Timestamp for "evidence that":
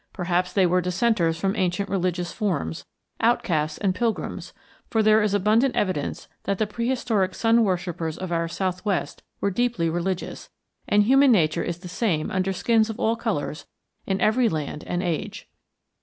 5.75-6.57